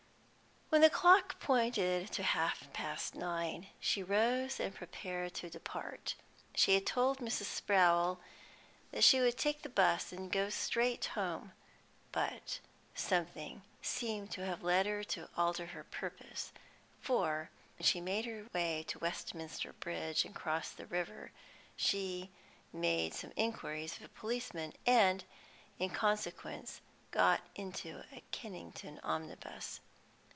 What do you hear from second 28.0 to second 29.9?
a Kennington omnibus.